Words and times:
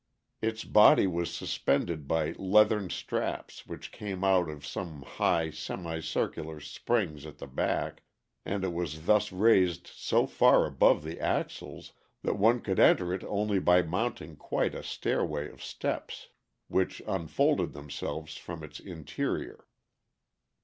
Its 0.41 0.63
body 0.63 1.05
was 1.05 1.31
suspended 1.31 2.07
by 2.07 2.31
leathern 2.39 2.89
straps 2.89 3.67
which 3.67 3.91
came 3.91 4.23
out 4.23 4.49
of 4.49 4.65
some 4.65 5.03
high 5.03 5.51
semicircular 5.51 6.59
springs 6.59 7.23
at 7.23 7.37
the 7.37 7.45
back, 7.45 8.01
and 8.43 8.63
it 8.63 8.73
was 8.73 9.05
thus 9.05 9.31
raised 9.31 9.85
so 9.85 10.25
far 10.25 10.65
above 10.65 11.03
the 11.03 11.19
axles 11.19 11.93
that 12.23 12.39
one 12.39 12.61
could 12.61 12.79
enter 12.79 13.13
it 13.13 13.23
only 13.25 13.59
by 13.59 13.83
mounting 13.83 14.35
quite 14.35 14.73
a 14.73 14.81
stairway 14.81 15.47
of 15.47 15.63
steps, 15.63 16.29
which 16.67 17.03
unfolded 17.05 17.73
themselves 17.73 18.35
from 18.35 18.63
its 18.63 18.79
interior. 18.79 19.67